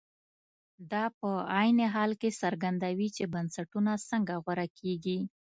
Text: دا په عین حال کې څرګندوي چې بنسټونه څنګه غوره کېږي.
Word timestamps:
دا 0.91 1.05
په 1.19 1.29
عین 1.55 1.79
حال 1.93 2.11
کې 2.21 2.37
څرګندوي 2.41 3.09
چې 3.15 3.23
بنسټونه 3.33 3.91
څنګه 4.09 4.33
غوره 4.43 4.67
کېږي. 4.79 5.19